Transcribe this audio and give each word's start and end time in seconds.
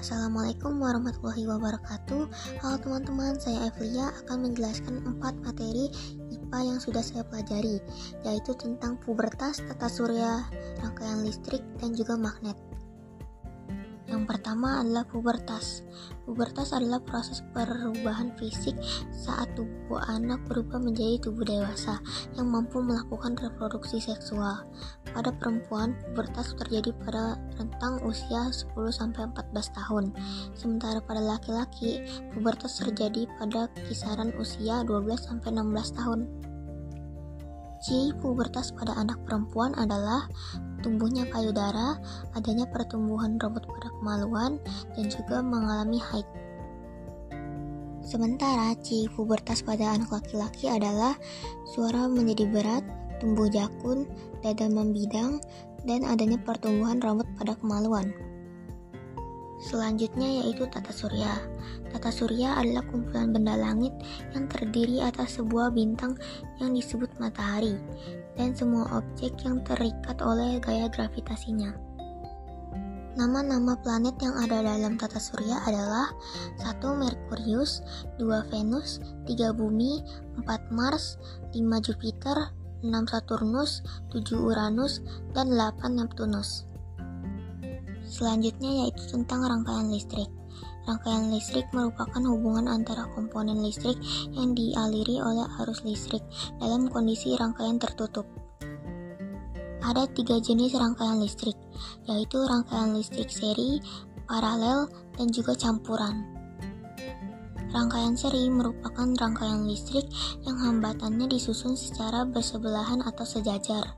Assalamualaikum 0.00 0.80
warahmatullahi 0.80 1.44
wabarakatuh. 1.44 2.24
Halo 2.64 2.76
teman-teman, 2.80 3.36
saya 3.36 3.68
Evlia 3.68 4.08
akan 4.24 4.48
menjelaskan 4.48 5.04
empat 5.04 5.36
materi 5.44 5.92
IPA 6.32 6.58
yang 6.72 6.80
sudah 6.80 7.04
saya 7.04 7.20
pelajari 7.28 7.84
Yaitu 8.24 8.56
tentang 8.56 8.96
pubertas, 9.04 9.60
tata 9.60 9.92
surya, 9.92 10.48
rangkaian 10.80 11.20
listrik, 11.20 11.60
dan 11.84 11.92
juga 11.92 12.16
magnet 12.16 12.56
yang 14.20 14.28
pertama 14.28 14.84
adalah 14.84 15.08
pubertas. 15.08 15.80
Pubertas 16.28 16.76
adalah 16.76 17.00
proses 17.00 17.40
perubahan 17.56 18.36
fisik 18.36 18.76
saat 19.08 19.48
tubuh 19.56 19.96
anak 20.12 20.44
berubah 20.44 20.76
menjadi 20.76 21.24
tubuh 21.24 21.40
dewasa 21.40 21.96
yang 22.36 22.52
mampu 22.52 22.84
melakukan 22.84 23.32
reproduksi 23.40 23.96
seksual. 23.96 24.68
Pada 25.16 25.32
perempuan, 25.32 25.96
pubertas 26.04 26.52
terjadi 26.52 26.92
pada 27.00 27.40
rentang 27.56 27.96
usia 28.04 28.52
10-14 28.76 29.32
tahun. 29.72 30.12
Sementara 30.52 31.00
pada 31.00 31.24
laki-laki, 31.24 32.04
pubertas 32.36 32.76
terjadi 32.76 33.24
pada 33.40 33.72
kisaran 33.88 34.36
usia 34.36 34.84
12-16 34.84 35.48
tahun. 35.96 36.49
Ciri 37.80 38.12
pubertas 38.20 38.76
pada 38.76 38.92
anak 39.00 39.16
perempuan 39.24 39.72
adalah 39.72 40.28
tumbuhnya 40.84 41.24
payudara, 41.32 41.96
adanya 42.36 42.68
pertumbuhan 42.68 43.40
rambut 43.40 43.64
pada 43.64 43.88
kemaluan, 43.96 44.60
dan 44.92 45.08
juga 45.08 45.40
mengalami 45.40 45.96
haid. 45.96 46.28
Sementara 48.04 48.76
ciri 48.84 49.08
pubertas 49.08 49.64
pada 49.64 49.96
anak 49.96 50.12
laki-laki 50.12 50.68
adalah 50.68 51.16
suara 51.72 52.04
menjadi 52.04 52.52
berat, 52.52 52.84
tumbuh 53.16 53.48
jakun, 53.48 54.04
dada 54.44 54.68
membidang, 54.68 55.40
dan 55.88 56.04
adanya 56.04 56.36
pertumbuhan 56.36 57.00
rambut 57.00 57.28
pada 57.40 57.56
kemaluan. 57.56 58.12
Selanjutnya 59.70 60.42
yaitu 60.42 60.66
tata 60.66 60.90
surya. 60.90 61.30
Tata 61.94 62.10
surya 62.10 62.58
adalah 62.58 62.82
kumpulan 62.90 63.30
benda 63.30 63.54
langit 63.54 63.94
yang 64.34 64.50
terdiri 64.50 64.98
atas 64.98 65.38
sebuah 65.38 65.70
bintang 65.70 66.18
yang 66.58 66.74
disebut 66.74 67.06
matahari 67.22 67.78
dan 68.34 68.50
semua 68.50 68.90
objek 68.98 69.30
yang 69.46 69.62
terikat 69.62 70.18
oleh 70.26 70.58
gaya 70.58 70.90
gravitasinya. 70.90 71.70
Nama-nama 73.14 73.78
planet 73.78 74.18
yang 74.18 74.34
ada 74.42 74.58
dalam 74.58 74.98
tata 74.98 75.22
surya 75.22 75.62
adalah 75.62 76.10
1 76.62 76.82
Merkurius, 76.82 77.82
2 78.18 78.26
Venus, 78.50 78.98
3 79.30 79.54
Bumi, 79.54 80.02
4 80.34 80.74
Mars, 80.74 81.14
5 81.54 81.58
Jupiter, 81.78 82.54
6 82.82 82.90
Saturnus, 83.06 83.86
7 84.10 84.34
Uranus, 84.34 84.98
dan 85.30 85.54
8 85.54 85.94
Neptunus. 85.94 86.69
Selanjutnya 88.10 88.84
yaitu 88.84 89.06
tentang 89.06 89.46
rangkaian 89.46 89.86
listrik. 89.86 90.26
Rangkaian 90.82 91.30
listrik 91.30 91.70
merupakan 91.70 92.18
hubungan 92.26 92.66
antara 92.66 93.06
komponen 93.14 93.62
listrik 93.62 93.94
yang 94.34 94.50
dialiri 94.50 95.22
oleh 95.22 95.46
arus 95.62 95.86
listrik 95.86 96.26
dalam 96.58 96.90
kondisi 96.90 97.38
rangkaian 97.38 97.78
tertutup. 97.78 98.26
Ada 99.86 100.10
tiga 100.10 100.42
jenis 100.42 100.74
rangkaian 100.74 101.22
listrik, 101.22 101.54
yaitu 102.10 102.42
rangkaian 102.42 102.98
listrik 102.98 103.30
seri, 103.30 103.78
paralel, 104.26 104.90
dan 105.14 105.30
juga 105.30 105.54
campuran. 105.54 106.26
Rangkaian 107.70 108.18
seri 108.18 108.50
merupakan 108.50 109.06
rangkaian 109.14 109.62
listrik 109.62 110.10
yang 110.42 110.58
hambatannya 110.58 111.30
disusun 111.30 111.78
secara 111.78 112.26
bersebelahan 112.26 112.98
atau 113.06 113.22
sejajar. 113.22 113.94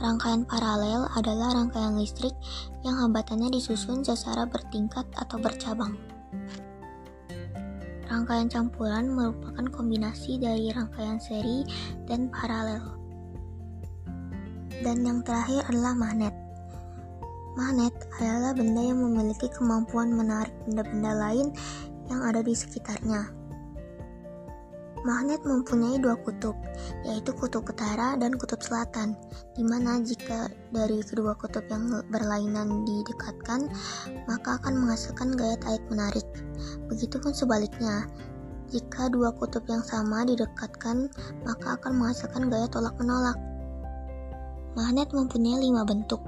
Rangkaian 0.00 0.48
paralel 0.48 1.04
adalah 1.12 1.52
rangkaian 1.60 1.92
listrik 1.92 2.32
yang 2.80 2.96
hambatannya 2.96 3.52
disusun 3.52 4.00
secara 4.00 4.48
bertingkat 4.48 5.04
atau 5.12 5.36
bercabang. 5.36 5.92
Rangkaian 8.08 8.48
campuran 8.48 9.12
merupakan 9.12 9.60
kombinasi 9.68 10.40
dari 10.40 10.72
rangkaian 10.72 11.20
seri 11.20 11.68
dan 12.08 12.32
paralel. 12.32 12.80
Dan 14.80 15.04
yang 15.04 15.20
terakhir 15.20 15.68
adalah 15.68 15.92
magnet. 15.92 16.32
Magnet 17.60 17.92
adalah 18.16 18.56
benda 18.56 18.80
yang 18.80 19.04
memiliki 19.04 19.52
kemampuan 19.52 20.16
menarik 20.16 20.56
benda-benda 20.64 21.12
lain 21.12 21.52
yang 22.08 22.24
ada 22.24 22.40
di 22.40 22.56
sekitarnya. 22.56 23.39
Magnet 25.00 25.40
mempunyai 25.48 25.96
dua 25.96 26.12
kutub, 26.20 26.52
yaitu 27.08 27.32
kutub 27.32 27.64
utara 27.64 28.20
dan 28.20 28.36
kutub 28.36 28.60
selatan, 28.60 29.16
di 29.56 29.64
mana 29.64 29.96
jika 30.04 30.52
dari 30.76 31.00
kedua 31.00 31.32
kutub 31.40 31.64
yang 31.72 31.88
berlainan 32.12 32.84
didekatkan, 32.84 33.72
maka 34.28 34.60
akan 34.60 34.84
menghasilkan 34.84 35.32
gaya 35.40 35.56
tarik-menarik. 35.56 36.28
Begitupun 36.92 37.32
sebaliknya, 37.32 38.04
jika 38.68 39.08
dua 39.08 39.32
kutub 39.32 39.64
yang 39.72 39.80
sama 39.80 40.20
didekatkan, 40.28 41.08
maka 41.48 41.80
akan 41.80 41.96
menghasilkan 41.96 42.52
gaya 42.52 42.68
tolak-menolak. 42.68 43.40
Magnet 44.76 45.16
mempunyai 45.16 45.64
lima 45.64 45.82
bentuk, 45.82 46.20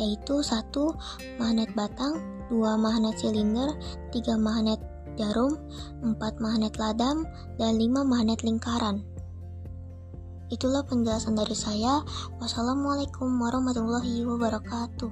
yaitu 0.00 0.40
satu 0.40 0.96
magnet 1.36 1.68
batang, 1.76 2.18
dua 2.48 2.80
magnet 2.80 3.20
silinder, 3.20 3.76
tiga 4.10 4.34
magnet 4.40 4.80
jarum, 5.14 5.58
4 6.02 6.14
magnet 6.38 6.74
ladam, 6.78 7.26
dan 7.56 7.78
5 7.78 8.04
magnet 8.04 8.40
lingkaran. 8.42 9.02
Itulah 10.52 10.84
penjelasan 10.86 11.34
dari 11.34 11.56
saya. 11.56 12.04
Wassalamualaikum 12.38 13.26
warahmatullahi 13.26 14.22
wabarakatuh. 14.28 15.10